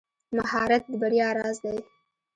مهارت 0.37 0.83
د 0.91 0.93
بریا 1.01 1.29
راز 1.37 1.57
دی. 1.63 1.77